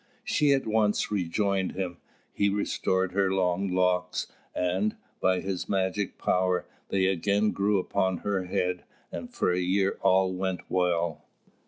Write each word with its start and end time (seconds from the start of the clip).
She 0.23 0.51
at 0.51 0.65
once 0.65 1.11
rejoined 1.11 1.73
him; 1.73 1.97
he 2.33 2.49
restored 2.49 3.11
her 3.11 3.31
long 3.31 3.67
locks, 3.67 4.25
and, 4.55 4.95
by 5.19 5.41
his 5.41 5.69
magic 5.69 6.17
power, 6.17 6.65
they 6.89 7.05
again 7.05 7.51
grew 7.51 7.77
upon 7.77 8.17
her 8.25 8.45
head 8.45 8.83
and 9.11 9.31
for 9.31 9.51
a 9.51 9.59
year 9.59 9.99
all 10.01 10.33
went 10.33 10.61
well. 10.71 11.25